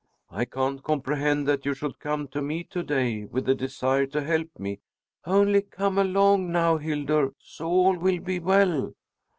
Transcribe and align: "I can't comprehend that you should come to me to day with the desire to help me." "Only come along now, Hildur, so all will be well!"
"I 0.31 0.45
can't 0.45 0.81
comprehend 0.81 1.47
that 1.47 1.63
you 1.63 1.75
should 1.75 1.99
come 1.99 2.27
to 2.29 2.41
me 2.41 2.63
to 2.71 2.81
day 2.81 3.25
with 3.25 3.45
the 3.45 3.53
desire 3.53 4.07
to 4.07 4.23
help 4.23 4.49
me." 4.57 4.79
"Only 5.25 5.61
come 5.61 5.99
along 5.99 6.51
now, 6.51 6.77
Hildur, 6.77 7.35
so 7.37 7.67
all 7.67 7.97
will 7.99 8.17
be 8.19 8.39
well!" 8.39 8.93